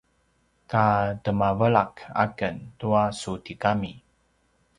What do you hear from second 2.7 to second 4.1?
tua su tigami